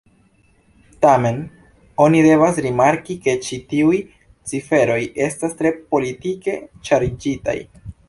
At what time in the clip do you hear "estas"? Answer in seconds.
5.29-5.57